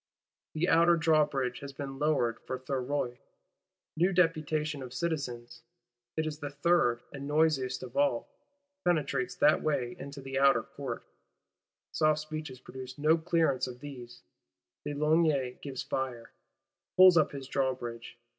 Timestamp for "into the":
9.99-10.39